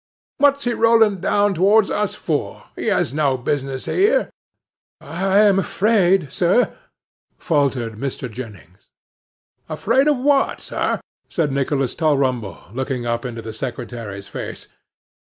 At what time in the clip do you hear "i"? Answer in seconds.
4.99-5.37